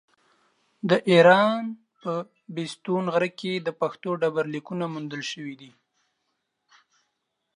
د 0.89 0.91
ايران 1.09 1.61
په 2.01 2.13
بېستون 2.55 3.03
غره 3.13 3.29
کې 3.39 3.53
د 3.61 3.69
پښتو 3.79 4.09
ډبرليکونه 4.21 4.85
موندل 4.93 5.21
شوي 5.31 5.55
دي. 5.61 5.71